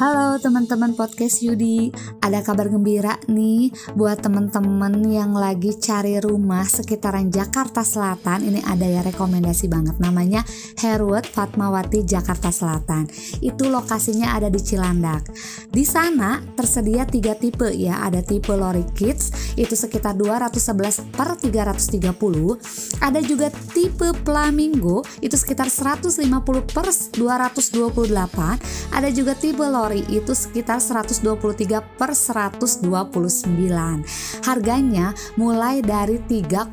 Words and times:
Halo 0.00 0.40
teman-teman 0.40 0.96
podcast 0.96 1.44
Yudi, 1.44 1.92
ada 2.24 2.40
kabar 2.40 2.72
gembira 2.72 3.20
nih 3.28 3.68
buat 3.92 4.24
teman-teman 4.24 5.04
yang 5.04 5.36
lagi 5.36 5.76
cari 5.76 6.16
rumah 6.24 6.64
sekitaran 6.64 7.28
Jakarta 7.28 7.84
Selatan. 7.84 8.48
Ini 8.48 8.64
ada 8.64 8.88
ya 8.88 9.04
rekomendasi 9.04 9.68
banget 9.68 10.00
namanya 10.00 10.40
Herwood 10.80 11.28
Fatmawati 11.28 12.08
Jakarta 12.08 12.48
Selatan. 12.48 13.12
Itu 13.44 13.68
lokasinya 13.68 14.32
ada 14.32 14.48
di 14.48 14.56
Cilandak. 14.64 15.28
Di 15.68 15.84
sana 15.84 16.40
tersedia 16.56 17.04
tiga 17.04 17.36
tipe 17.36 17.68
ya, 17.68 18.00
ada 18.00 18.24
tipe 18.24 18.56
Lori 18.56 18.88
Kids 18.96 19.52
itu 19.60 19.76
sekitar 19.76 20.16
211 20.16 21.12
per 21.12 21.36
330. 21.36 23.04
Ada 23.04 23.20
juga 23.20 23.52
tipe 23.76 24.16
Flamingo 24.24 25.04
itu 25.20 25.36
sekitar 25.36 25.68
150 25.68 26.24
per 26.72 26.88
228. 26.88 28.96
Ada 28.96 29.12
juga 29.12 29.36
tipe 29.36 29.60
Lori 29.60 29.89
itu 29.98 30.30
sekitar 30.30 30.78
123 30.78 31.82
per 31.98 32.14
129 32.14 32.86
harganya 34.46 35.10
mulai 35.34 35.82
dari 35.82 36.22
3,1 36.22 36.70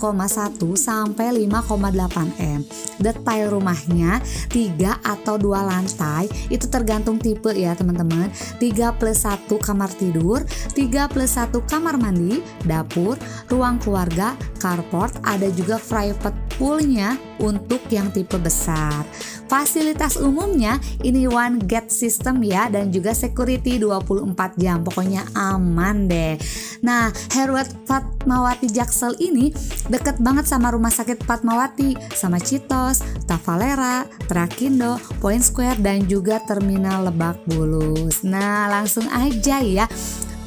sampai 0.77 1.27
5,8 1.49 2.37
M. 2.37 2.61
Detail 3.01 3.45
rumahnya 3.49 4.21
3 4.49 5.01
atau 5.01 5.35
2 5.41 5.69
lantai 5.69 6.29
itu 6.53 6.65
tergantung 6.69 7.17
tipe 7.17 7.49
ya 7.53 7.73
teman-teman. 7.73 8.29
3 8.61 8.99
plus 8.99 9.25
1 9.25 9.47
kamar 9.57 9.89
tidur 9.95 10.43
3 10.73 11.11
plus 11.11 11.31
1 11.37 11.53
kamar 11.69 11.95
mandi 11.97 12.41
dapur 12.65 13.17
ruang 13.49 13.77
keluarga 13.81 14.33
carport 14.57 15.13
ada 15.23 15.47
juga 15.53 15.77
private 15.77 16.35
poolnya 16.57 17.15
untuk 17.39 17.81
yang 17.89 18.09
tipe 18.11 18.35
besar 18.37 19.05
Fasilitas 19.47 20.19
umumnya 20.19 20.75
ini 21.07 21.23
one 21.23 21.63
gate 21.63 21.87
system 21.87 22.43
ya 22.43 22.67
dan 22.67 22.91
juga 22.91 23.15
security 23.15 23.79
24 23.79 24.59
jam. 24.59 24.83
Pokoknya 24.83 25.23
aman 25.33 26.11
deh. 26.11 26.35
Nah, 26.83 27.09
Herwat 27.31 27.71
Fatmawati 27.87 28.67
Jaksel 28.67 29.15
ini 29.23 29.55
deket 29.87 30.19
banget 30.19 30.51
sama 30.51 30.75
rumah 30.75 30.91
sakit 30.91 31.23
Fatmawati, 31.23 31.95
sama 32.11 32.43
Citos, 32.43 32.99
Tavalera, 33.23 34.03
Trakindo, 34.27 34.99
Point 35.23 35.41
Square 35.41 35.79
dan 35.79 36.03
juga 36.11 36.43
Terminal 36.43 37.07
Lebak 37.07 37.47
Bulus. 37.47 38.27
Nah, 38.27 38.67
langsung 38.67 39.07
aja 39.07 39.63
ya 39.63 39.87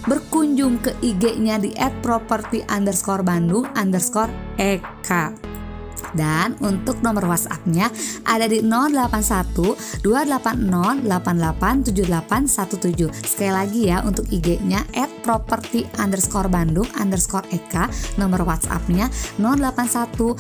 berkunjung 0.00 0.80
ke 0.80 0.97
IG-nya 1.04 1.60
di 1.60 1.72
@property 2.04 2.64
Dan 6.14 6.55
untuk 6.62 7.03
nomor 7.03 7.27
WhatsApp-nya 7.30 7.91
ada 8.27 8.47
di 8.47 8.61
081 8.64 10.03
280 10.03 11.06
887817. 11.06 13.25
Sekali 13.25 13.53
lagi 13.53 13.89
ya 13.91 14.03
untuk 14.03 14.27
IG-nya 14.31 14.84
at 14.97 15.11
property 15.22 15.86
underscore 16.00 16.48
Bandung 16.50 16.88
underscore 16.98 17.47
Eka. 17.55 17.88
Nomor 18.19 18.42
WhatsApp-nya 18.47 19.11
081 19.38 20.36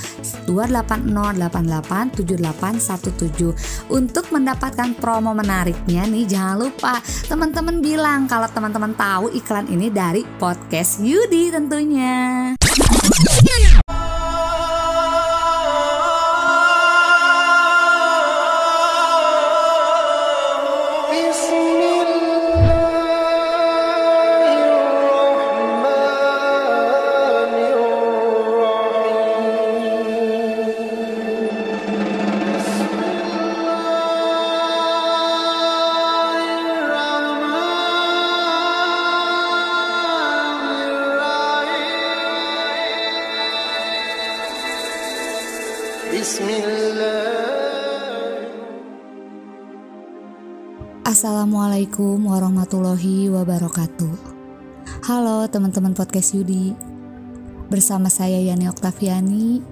280 0.46 1.50
887817. 1.50 3.92
Untuk 3.92 4.30
mendapatkan 4.30 4.94
promo 4.98 5.34
menariknya 5.34 6.06
nih 6.06 6.26
jangan 6.26 6.58
lupa 6.66 7.00
teman-teman 7.26 7.80
bilang 7.80 8.26
kalau 8.26 8.48
teman-teman 8.50 8.94
tahu 8.94 9.30
iklan 9.34 9.66
ini 9.70 9.90
dari 9.90 10.24
podcast 10.38 11.00
Yudi 11.02 11.50
tentunya. 11.52 12.54
Assalamualaikum 51.06 52.18
warahmatullahi 52.26 53.30
wabarakatuh. 53.30 54.18
Halo 55.06 55.46
teman-teman 55.46 55.94
podcast 55.94 56.34
Yudi. 56.34 56.74
Bersama 57.70 58.10
saya 58.10 58.42
Yani 58.42 58.66
Oktaviani. 58.66 59.62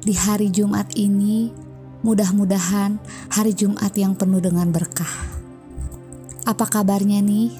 Di 0.00 0.14
hari 0.16 0.48
Jumat 0.48 0.96
ini 0.96 1.52
Mudah-mudahan 2.00 2.96
hari 3.28 3.52
Jumat 3.52 3.92
yang 3.92 4.16
penuh 4.16 4.40
dengan 4.40 4.72
berkah. 4.72 5.12
Apa 6.48 6.64
kabarnya 6.64 7.20
nih? 7.20 7.52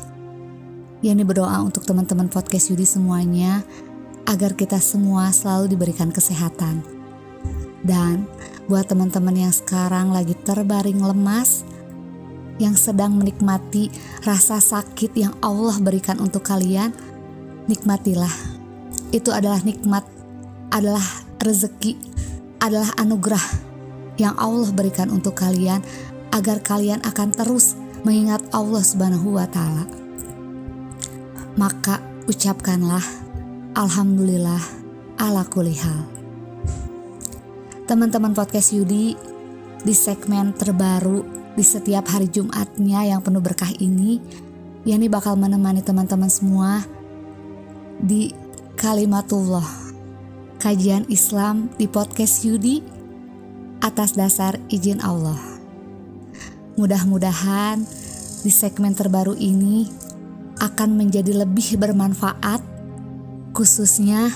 Yani 1.05 1.29
berdoa 1.29 1.61
untuk 1.61 1.85
teman-teman 1.85 2.33
podcast 2.33 2.73
Yudi 2.73 2.89
semuanya 2.89 3.61
Agar 4.25 4.57
kita 4.57 4.81
semua 4.81 5.29
selalu 5.29 5.77
diberikan 5.77 6.09
kesehatan 6.09 6.98
dan 7.83 8.27
buat 8.67 8.85
teman-teman 8.91 9.49
yang 9.49 9.55
sekarang 9.55 10.13
lagi 10.13 10.37
terbaring 10.37 11.01
lemas, 11.01 11.65
yang 12.59 12.75
sedang 12.75 13.17
menikmati 13.17 13.89
rasa 14.27 14.59
sakit 14.59 15.15
yang 15.15 15.35
Allah 15.41 15.79
berikan 15.79 16.19
untuk 16.19 16.45
kalian, 16.45 16.91
nikmatilah. 17.71 18.33
Itu 19.15 19.33
adalah 19.33 19.63
nikmat, 19.63 20.05
adalah 20.75 21.05
rezeki, 21.41 21.97
adalah 22.61 22.93
anugerah 22.99 23.43
yang 24.19 24.35
Allah 24.37 24.69
berikan 24.75 25.09
untuk 25.15 25.39
kalian 25.39 25.81
agar 26.35 26.61
kalian 26.61 27.01
akan 27.07 27.31
terus 27.33 27.79
mengingat 28.03 28.43
Allah 28.51 28.83
Subhanahu 28.83 29.39
wa 29.39 29.47
taala. 29.49 29.87
Maka 31.57 32.03
ucapkanlah 32.29 33.03
alhamdulillah 33.73 34.61
ala 35.19 35.43
kulihal 35.49 36.18
teman-teman 37.89 38.37
podcast 38.37 38.77
Yudi 38.77 39.17
di 39.81 39.95
segmen 39.97 40.53
terbaru 40.53 41.25
di 41.57 41.65
setiap 41.65 42.13
hari 42.13 42.29
Jumatnya 42.29 43.09
yang 43.09 43.25
penuh 43.25 43.41
berkah 43.41 43.73
ini 43.81 44.21
Yani 44.85 45.09
bakal 45.09 45.41
menemani 45.41 45.81
teman-teman 45.81 46.29
semua 46.29 46.85
di 47.97 48.37
Kalimatullah 48.77 49.65
kajian 50.61 51.09
Islam 51.09 51.73
di 51.81 51.89
podcast 51.89 52.45
Yudi 52.45 52.85
atas 53.81 54.13
dasar 54.13 54.61
izin 54.69 55.01
Allah. 55.01 55.41
Mudah-mudahan 56.77 57.81
di 58.45 58.53
segmen 58.53 58.93
terbaru 58.93 59.33
ini 59.33 59.89
akan 60.61 60.93
menjadi 60.93 61.41
lebih 61.41 61.81
bermanfaat 61.81 62.61
khususnya 63.57 64.29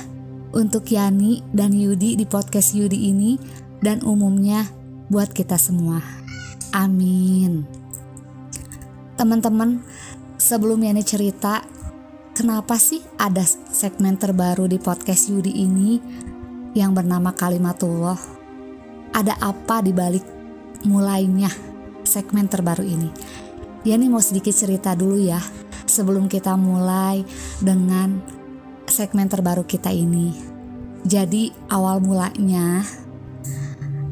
untuk 0.52 0.88
Yani 0.92 1.40
dan 1.52 1.72
Yudi 1.72 2.14
di 2.16 2.24
podcast 2.28 2.76
Yudi 2.76 3.08
ini 3.08 3.40
dan 3.80 4.04
umumnya 4.04 4.68
buat 5.08 5.32
kita 5.32 5.56
semua. 5.56 6.00
Amin. 6.72 7.64
Teman-teman, 9.16 9.84
sebelum 10.40 10.80
Yani 10.80 11.04
cerita 11.04 11.64
kenapa 12.32 12.80
sih 12.80 13.04
ada 13.20 13.44
segmen 13.72 14.16
terbaru 14.16 14.68
di 14.68 14.80
podcast 14.80 15.28
Yudi 15.28 15.52
ini 15.52 16.00
yang 16.72 16.96
bernama 16.96 17.32
Kalimatullah? 17.36 18.16
Ada 19.12 19.36
apa 19.44 19.84
di 19.84 19.92
balik 19.92 20.24
mulainya 20.88 21.52
segmen 22.04 22.48
terbaru 22.48 22.84
ini? 22.84 23.08
Yani 23.84 24.08
mau 24.08 24.22
sedikit 24.22 24.54
cerita 24.54 24.96
dulu 24.96 25.20
ya 25.20 25.42
sebelum 25.84 26.30
kita 26.30 26.56
mulai 26.56 27.20
dengan 27.60 28.41
segmen 28.88 29.30
terbaru 29.30 29.66
kita 29.66 29.90
ini. 29.90 30.34
Jadi 31.02 31.50
awal 31.70 31.98
mulanya 31.98 32.86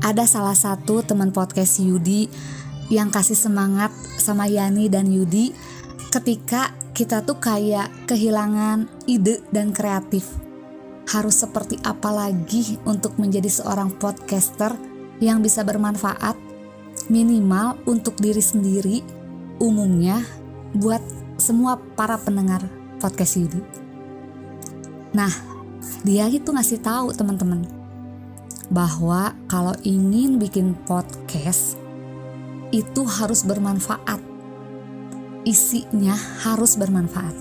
ada 0.00 0.24
salah 0.26 0.56
satu 0.56 1.04
teman 1.06 1.30
podcast 1.30 1.78
Yudi 1.78 2.26
yang 2.90 3.12
kasih 3.14 3.38
semangat 3.38 3.94
sama 4.18 4.50
Yani 4.50 4.90
dan 4.90 5.06
Yudi 5.06 5.54
ketika 6.10 6.74
kita 6.90 7.22
tuh 7.22 7.38
kayak 7.38 7.88
kehilangan 8.10 8.90
ide 9.06 9.40
dan 9.54 9.70
kreatif. 9.70 10.26
Harus 11.06 11.42
seperti 11.42 11.78
apa 11.86 12.10
lagi 12.10 12.78
untuk 12.86 13.18
menjadi 13.18 13.50
seorang 13.50 13.94
podcaster 13.94 14.74
yang 15.22 15.42
bisa 15.42 15.62
bermanfaat 15.62 16.34
minimal 17.10 17.78
untuk 17.86 18.18
diri 18.18 18.42
sendiri, 18.42 19.02
umumnya 19.58 20.22
buat 20.74 21.02
semua 21.38 21.78
para 21.98 22.18
pendengar 22.20 22.62
podcast 23.02 23.38
Yudi. 23.38 23.89
Nah, 25.10 25.32
dia 26.06 26.30
itu 26.30 26.48
ngasih 26.54 26.80
tahu 26.80 27.10
teman-teman 27.10 27.66
bahwa 28.70 29.34
kalau 29.50 29.74
ingin 29.82 30.38
bikin 30.38 30.78
podcast 30.86 31.74
itu 32.70 33.02
harus 33.02 33.42
bermanfaat. 33.42 34.30
isinya 35.40 36.12
harus 36.44 36.76
bermanfaat. 36.76 37.32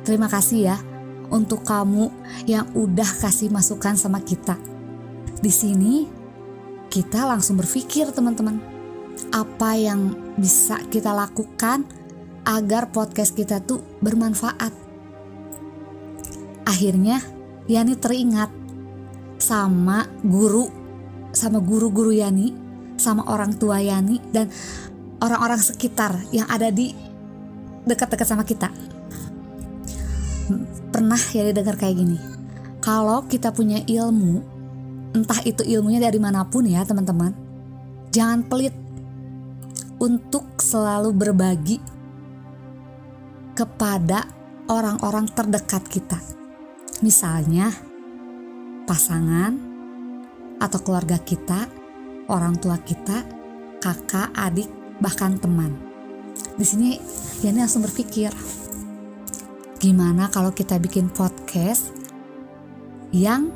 Terima 0.00 0.32
kasih 0.32 0.72
ya 0.72 0.80
untuk 1.28 1.60
kamu 1.60 2.08
yang 2.48 2.64
udah 2.72 3.20
kasih 3.20 3.52
masukan 3.52 4.00
sama 4.00 4.24
kita. 4.24 4.56
Di 5.36 5.52
sini 5.52 6.08
kita 6.88 7.28
langsung 7.28 7.60
berpikir 7.60 8.08
teman-teman, 8.16 8.56
apa 9.28 9.76
yang 9.76 10.16
bisa 10.40 10.80
kita 10.88 11.12
lakukan 11.12 11.84
agar 12.48 12.88
podcast 12.88 13.36
kita 13.36 13.60
tuh 13.60 13.84
bermanfaat. 14.00 14.85
Akhirnya 16.66 17.22
Yani 17.66 17.98
teringat 17.98 18.50
sama 19.42 20.06
guru, 20.22 20.70
sama 21.34 21.58
guru-guru 21.58 22.14
Yani, 22.14 22.54
sama 22.94 23.26
orang 23.26 23.54
tua 23.58 23.82
Yani 23.82 24.22
dan 24.30 24.50
orang-orang 25.18 25.58
sekitar 25.58 26.14
yang 26.30 26.46
ada 26.46 26.70
di 26.70 26.94
dekat-dekat 27.86 28.26
sama 28.26 28.42
kita. 28.46 28.70
Pernah 30.90 31.18
ya 31.34 31.50
dengar 31.50 31.74
kayak 31.74 31.96
gini. 31.98 32.18
Kalau 32.82 33.26
kita 33.26 33.50
punya 33.50 33.82
ilmu, 33.82 34.42
entah 35.14 35.42
itu 35.42 35.66
ilmunya 35.66 35.98
dari 35.98 36.22
mana 36.22 36.46
pun 36.46 36.62
ya 36.62 36.86
teman-teman, 36.86 37.34
jangan 38.14 38.46
pelit 38.46 38.74
untuk 39.98 40.46
selalu 40.62 41.10
berbagi 41.10 41.82
kepada 43.58 44.28
orang-orang 44.68 45.26
terdekat 45.32 45.82
kita. 45.88 46.35
Misalnya 47.04 47.68
pasangan 48.88 49.52
atau 50.56 50.78
keluarga 50.80 51.20
kita, 51.20 51.68
orang 52.32 52.56
tua 52.56 52.80
kita, 52.80 53.20
kakak, 53.82 54.32
adik, 54.32 54.70
bahkan 55.00 55.36
teman. 55.36 55.76
Di 56.56 56.64
sini 56.64 56.96
Yani 57.44 57.60
langsung 57.60 57.84
berpikir, 57.84 58.32
gimana 59.76 60.32
kalau 60.32 60.56
kita 60.56 60.80
bikin 60.80 61.12
podcast 61.12 61.92
yang 63.12 63.52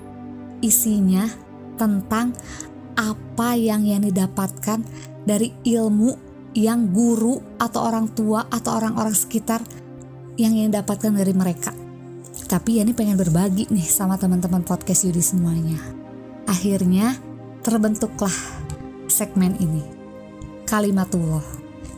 isinya 0.61 1.25
tentang 1.81 2.37
apa 2.93 3.57
yang 3.57 3.89
Yani 3.89 4.13
dapatkan 4.13 4.85
dari 5.25 5.57
ilmu 5.65 6.13
yang 6.53 6.93
guru 6.93 7.41
atau 7.57 7.89
orang 7.89 8.13
tua 8.13 8.45
atau 8.53 8.77
orang-orang 8.77 9.17
sekitar 9.17 9.65
yang 10.37 10.53
Yani 10.53 10.69
dapatkan 10.69 11.17
dari 11.17 11.33
mereka. 11.33 11.73
Tapi 12.51 12.83
Yani 12.83 12.91
pengen 12.99 13.15
berbagi 13.15 13.71
nih 13.71 13.87
sama 13.87 14.19
teman-teman 14.19 14.67
podcast 14.67 15.07
Yudi 15.07 15.23
semuanya. 15.23 15.79
Akhirnya 16.51 17.15
terbentuklah 17.63 18.35
segmen 19.07 19.55
ini. 19.63 19.87
Kalimatullah, 20.67 21.47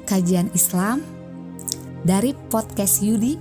kajian 0.04 0.52
Islam 0.52 1.00
dari 2.04 2.36
podcast 2.52 3.00
Yudi 3.00 3.40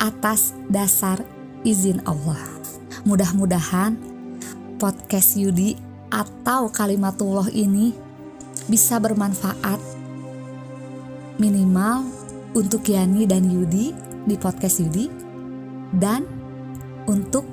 atas 0.00 0.56
dasar 0.72 1.20
izin 1.60 2.00
Allah. 2.08 2.40
Mudah-mudahan 3.04 4.00
podcast 4.80 5.36
Yudi 5.36 5.76
atau 6.08 6.72
kalimatullah 6.72 7.52
ini 7.52 7.92
bisa 8.64 8.96
bermanfaat 8.96 9.76
minimal 11.36 12.08
untuk 12.56 12.80
Yani 12.88 13.28
dan 13.28 13.44
Yudi 13.44 13.92
di 14.24 14.36
podcast 14.40 14.80
Yudi 14.80 15.27
dan 15.94 16.26
untuk 17.08 17.46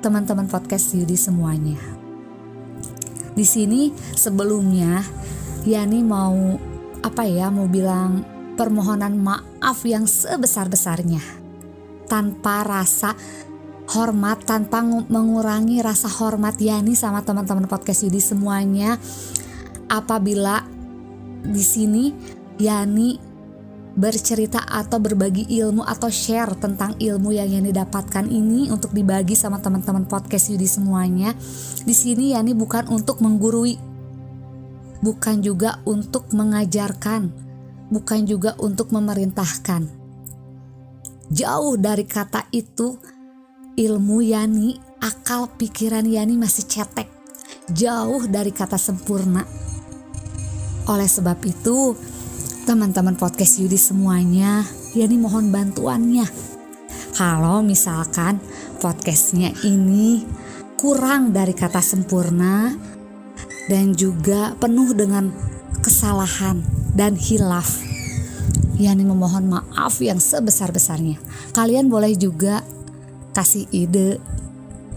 teman-teman 0.00 0.48
podcast 0.48 0.96
Yudi 0.96 1.14
semuanya. 1.14 1.78
Di 3.36 3.46
sini 3.46 3.94
sebelumnya 4.16 5.04
Yani 5.62 6.00
mau 6.00 6.56
apa 7.00 7.24
ya 7.28 7.52
mau 7.52 7.68
bilang 7.68 8.24
permohonan 8.56 9.16
maaf 9.16 9.84
yang 9.84 10.04
sebesar-besarnya 10.04 11.20
tanpa 12.08 12.64
rasa 12.66 13.14
hormat 13.92 14.44
tanpa 14.44 14.82
mengurangi 14.84 15.80
rasa 15.84 16.08
hormat 16.10 16.58
Yani 16.58 16.96
sama 16.96 17.22
teman-teman 17.22 17.68
podcast 17.68 18.04
Yudi 18.04 18.20
semuanya 18.20 18.96
apabila 19.88 20.64
di 21.44 21.64
sini 21.64 22.12
Yani 22.60 23.29
bercerita 24.00 24.64
atau 24.64 24.96
berbagi 24.96 25.44
ilmu 25.60 25.84
atau 25.84 26.08
share 26.08 26.56
tentang 26.56 26.96
ilmu 26.96 27.36
yang 27.36 27.52
Yani 27.52 27.68
dapatkan 27.68 28.24
ini 28.32 28.72
untuk 28.72 28.96
dibagi 28.96 29.36
sama 29.36 29.60
teman-teman 29.60 30.08
podcast 30.08 30.48
Yudi 30.48 30.64
semuanya. 30.64 31.36
Di 31.84 31.92
sini 31.92 32.32
Yani 32.32 32.56
bukan 32.56 32.88
untuk 32.88 33.20
menggurui 33.20 33.90
bukan 35.00 35.40
juga 35.40 35.80
untuk 35.88 36.28
mengajarkan, 36.30 37.32
bukan 37.88 38.20
juga 38.28 38.54
untuk 38.60 38.92
memerintahkan. 38.92 39.88
Jauh 41.32 41.74
dari 41.80 42.04
kata 42.04 42.46
itu, 42.52 43.00
ilmu 43.76 44.18
Yani, 44.20 44.76
akal 45.00 45.48
pikiran 45.56 46.04
Yani 46.04 46.36
masih 46.36 46.68
cetek, 46.68 47.08
jauh 47.72 48.28
dari 48.28 48.52
kata 48.52 48.76
sempurna. 48.76 49.46
Oleh 50.90 51.08
sebab 51.08 51.38
itu, 51.46 51.94
teman-teman 52.70 53.18
podcast 53.18 53.58
Yudi 53.58 53.74
semuanya, 53.74 54.62
Yani 54.94 55.18
mohon 55.18 55.50
bantuannya. 55.50 56.22
Kalau 57.18 57.66
misalkan 57.66 58.38
podcastnya 58.78 59.50
ini 59.66 60.22
kurang 60.78 61.34
dari 61.34 61.50
kata 61.50 61.82
sempurna, 61.82 62.70
dan 63.66 63.90
juga 63.90 64.54
penuh 64.62 64.94
dengan 64.94 65.34
kesalahan 65.82 66.62
dan 66.94 67.18
hilaf. 67.18 67.82
Yani 68.78 69.02
memohon 69.02 69.50
maaf 69.50 69.98
yang 69.98 70.22
sebesar-besarnya. 70.22 71.18
Kalian 71.50 71.90
boleh 71.90 72.14
juga 72.14 72.62
kasih 73.34 73.66
ide, 73.74 74.22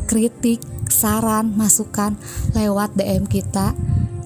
kritik, 0.06 0.62
saran, 0.94 1.58
masukan 1.58 2.14
lewat 2.54 2.94
DM 2.94 3.25
kita 3.25 3.74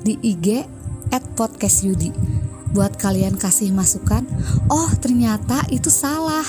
di 0.03 0.19
IG 0.19 0.67
at 1.15 1.23
podcast 1.39 1.87
Yudi. 1.87 2.36
Buat 2.77 3.01
kalian 3.01 3.41
kasih 3.41 3.73
masukan, 3.73 4.21
oh 4.69 4.85
ternyata 5.01 5.65
itu 5.73 5.89
salah. 5.89 6.45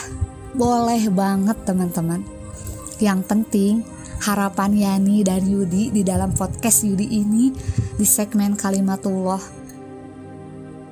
Boleh 0.53 1.09
banget 1.09 1.57
teman-teman. 1.65 2.21
Yang 3.01 3.21
penting 3.25 3.81
harapan 4.21 4.77
Yani 4.77 5.25
dan 5.25 5.49
Yudi 5.49 5.89
di 5.89 6.05
dalam 6.05 6.37
podcast 6.37 6.85
Yudi 6.85 7.09
ini 7.17 7.49
di 7.97 8.05
segmen 8.05 8.61
Kalimatullah 8.61 9.41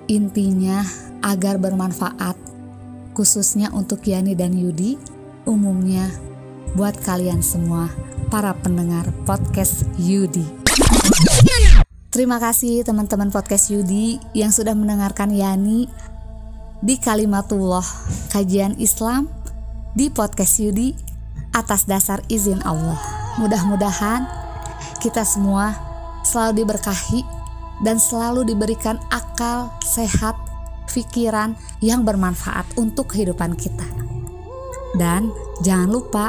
intinya 0.08 0.80
agar 1.20 1.60
bermanfaat 1.60 2.38
khususnya 3.12 3.74
untuk 3.76 4.08
Yani 4.08 4.32
dan 4.38 4.56
Yudi 4.56 4.96
umumnya 5.44 6.06
buat 6.78 6.96
kalian 7.02 7.44
semua 7.44 7.90
para 8.32 8.54
pendengar 8.54 9.10
podcast 9.28 9.84
Yudi 9.98 10.46
Terima 12.06 12.38
kasih 12.38 12.86
teman-teman 12.86 13.34
podcast 13.34 13.66
Yudi 13.74 14.22
yang 14.30 14.54
sudah 14.54 14.78
mendengarkan 14.78 15.34
Yani 15.34 15.90
di 16.78 16.94
Kalimatullah 17.02 17.82
kajian 18.30 18.78
Islam 18.78 19.26
di 19.98 20.06
podcast 20.06 20.62
Yudi 20.62 20.94
atas 21.50 21.88
dasar 21.90 22.22
izin 22.30 22.62
Allah. 22.62 23.00
Mudah-mudahan 23.42 24.22
kita 25.02 25.26
semua 25.26 25.74
selalu 26.22 26.62
diberkahi 26.62 27.26
dan 27.82 27.98
selalu 27.98 28.46
diberikan 28.54 29.02
akal 29.10 29.74
sehat, 29.82 30.38
pikiran 30.86 31.58
yang 31.82 32.06
bermanfaat 32.06 32.64
untuk 32.78 33.12
kehidupan 33.12 33.58
kita. 33.58 33.84
Dan 34.94 35.34
jangan 35.60 35.90
lupa 35.90 36.26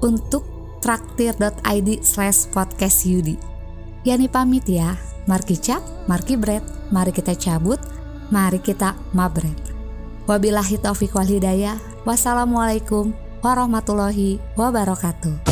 untuk 0.00 0.46
traktir.id 0.78 2.06
slash 2.06 2.46
podcast 2.54 3.02
Yudi. 3.04 3.36
Yani 4.06 4.30
pamit 4.30 4.64
ya, 4.64 4.96
marki 5.28 5.60
cap, 5.60 5.84
marki 6.08 6.40
bread, 6.40 6.64
mari 6.88 7.12
kita 7.12 7.36
cabut, 7.36 7.78
mari 8.32 8.58
kita 8.58 8.96
mabret. 9.12 9.54
Wabillahi 10.24 10.80
taufiq 10.80 11.12
wal 11.12 11.28
hidayah. 11.28 11.76
Wassalamualaikum 12.08 13.12
warahmatullahi 13.44 14.40
wabarakatuh. 14.56 15.44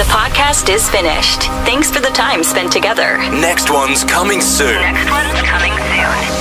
The 0.00 0.08
podcast 0.08 0.72
is 0.72 0.88
finished. 0.88 1.52
Thanks 1.68 1.92
for 1.92 2.00
the 2.00 2.12
time 2.16 2.40
spent 2.40 2.72
together. 2.72 3.20
Next 3.36 3.68
one's 3.68 4.00
coming 4.08 4.40
soon. 4.40 4.80
Next 4.80 5.12
one's 5.12 5.44
coming 5.44 5.76
soon. 5.76 6.39